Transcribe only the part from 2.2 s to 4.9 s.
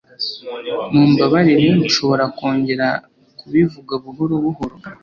kongera kubivuga buhoro buhoro?